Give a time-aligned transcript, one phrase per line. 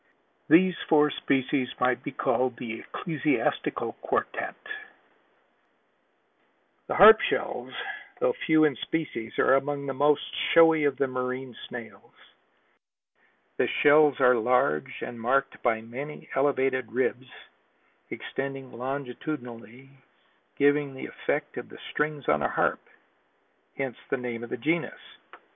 [0.49, 4.55] These four species might be called the ecclesiastical quartette.
[6.87, 7.71] The Harp shells,
[8.19, 12.13] although few in species, are among the most showy of the marine snails.
[13.57, 17.27] The shells are large and marked by many elevated ribs
[18.09, 19.89] extending longitudinally,
[20.57, 22.81] giving the effect of the strings on a harp,
[23.77, 24.99] hence the name of the genus.